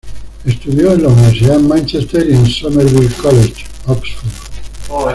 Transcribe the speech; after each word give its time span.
Estudió 0.45 0.93
en 0.93 1.03
la 1.03 1.09
Universidad 1.09 1.57
de 1.57 1.61
Mánchester 1.67 2.27
y 2.27 2.33
en 2.33 2.47
Somerville 2.47 3.13
College, 3.21 3.67
Oxford. 3.85 4.29